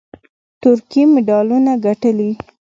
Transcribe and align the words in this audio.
ترکیې 0.61 1.03
مډالونه 1.13 1.71
ګټلي 1.85 2.31